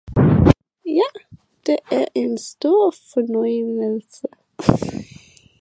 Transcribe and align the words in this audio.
Ja 0.85 1.09
det 1.65 1.77
er 1.91 2.05
en 2.15 2.37
stor 2.37 2.93
fornøjelse 3.13 4.27